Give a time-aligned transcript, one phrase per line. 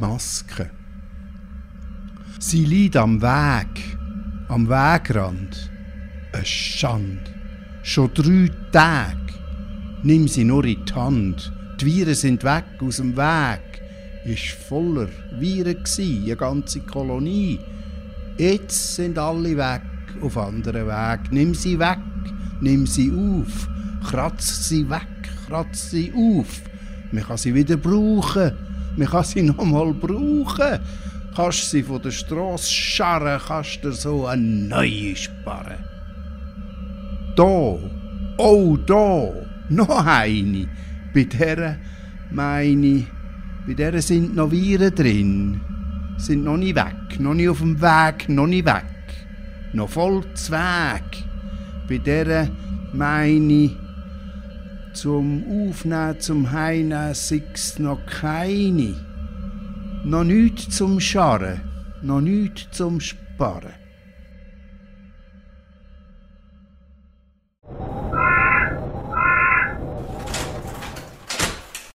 [0.00, 0.70] Maske.
[2.38, 3.96] Sie liegt am Weg,
[4.48, 5.70] am Wegrand.
[6.32, 7.30] Eine Schande.
[7.82, 9.16] Schon drei Tage.
[10.02, 11.52] Nimm sie nur in die Hand.
[11.80, 13.60] Die Viren sind weg aus dem Weg.
[14.24, 17.60] Ist voller Viren gsi, eine ganze Kolonie.
[18.38, 19.82] Jetzt sind alle weg
[20.20, 21.20] auf anderen Weg.
[21.30, 21.98] Nimm sie weg,
[22.60, 23.68] nimm sie auf,
[24.04, 25.06] kratz sie weg,
[25.46, 26.60] kratz sie auf.
[27.12, 28.52] Man kann sie wieder brauchen,
[28.96, 30.80] man kann sie nochmal brauchen.
[31.34, 35.84] Kannst sie von der Straße scharren, kannst du so eine neue sparen.
[37.36, 37.76] Da,
[38.38, 39.32] oh da,
[39.68, 40.66] noch eine.
[41.12, 41.76] Bei der
[42.30, 43.04] meine,
[43.66, 45.60] bei der sind noch Viren drin.
[46.16, 48.84] Sind noch nicht weg, noch nicht auf dem Weg, noch nicht weg.
[49.74, 51.02] Noch voll Zweig.
[51.86, 52.48] Bei der
[52.94, 53.76] meine
[54.96, 58.96] zum Aufnehmen, zum Heimnehmen, sechs noch keine.
[60.04, 61.60] Noch nichts zum Scharren,
[62.02, 63.74] noch nichts zum Sparen.